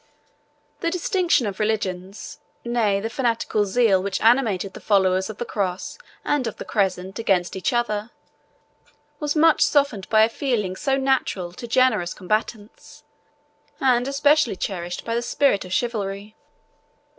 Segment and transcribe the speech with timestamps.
[0.79, 5.99] The distinction of religions, nay, the fanatical zeal which animated the followers of the Cross
[6.25, 8.09] and of the Crescent against each other,
[9.19, 13.03] was much softened by a feeling so natural to generous combatants,
[13.79, 16.35] and especially cherished by the spirit of chivalry.